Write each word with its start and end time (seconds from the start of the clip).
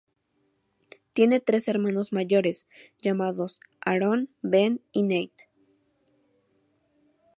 Tiene 1.13 1.41
tres 1.41 1.67
hermanos 1.67 2.11
mayores, 2.11 2.65
llamados 3.03 3.59
Aaron, 3.85 4.31
Ben 4.41 4.81
y 4.91 5.03
Nate. 5.03 5.47